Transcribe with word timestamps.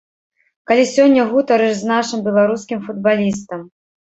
Калі 0.69 0.85
сёння 0.93 1.25
гутарыш 1.33 1.75
з 1.81 1.91
нашым 1.93 2.25
беларускім 2.29 2.79
футбалістам. 2.89 3.61